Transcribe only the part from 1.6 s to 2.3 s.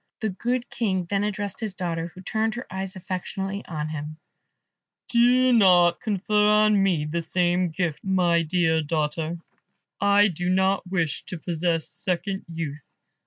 daughter, who